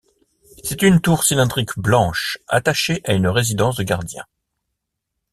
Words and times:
C'est 0.63 0.81
une 0.81 0.99
tour 0.99 1.23
cylindrique 1.23 1.77
blanche 1.77 2.39
attachée 2.47 3.01
à 3.05 3.13
une 3.13 3.27
résidence 3.27 3.75
de 3.75 3.83
gardien. 3.83 4.25